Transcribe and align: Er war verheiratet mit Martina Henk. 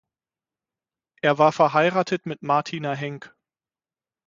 Er 1.21 1.37
war 1.37 1.51
verheiratet 1.51 2.25
mit 2.25 2.41
Martina 2.41 2.93
Henk. 2.95 3.35